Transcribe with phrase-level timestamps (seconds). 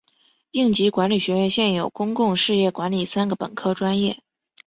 [0.49, 4.23] 应急管理学院现有公共事业管理三个本科专业。